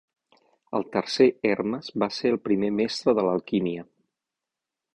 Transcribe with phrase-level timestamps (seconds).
[0.77, 3.85] El tercer Hermes va ser el primer mestre de l'alquímia.